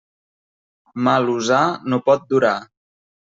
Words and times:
Mal 1.07 1.29
usar 1.33 1.59
no 1.93 1.99
pot 2.09 2.25
durar. 2.35 2.55